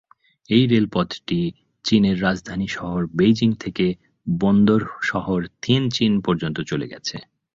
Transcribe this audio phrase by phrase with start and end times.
[0.49, 1.39] এই রেলপথটি
[1.85, 3.85] চীনের রাজধানী শহর বেইজিং থেকে
[4.27, 7.17] বন্দর শহর থিয়েনচিন পর্যন্ত চলে গেছে।